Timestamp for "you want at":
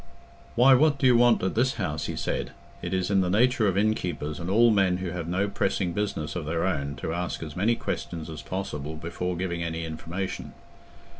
1.05-1.53